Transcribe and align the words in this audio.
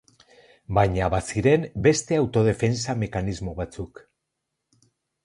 Baina 0.77 1.09
baziren 1.13 1.67
beste 1.87 2.17
autodefentsa 2.21 2.97
mekanismo 3.03 3.55
batzuk. 3.61 4.03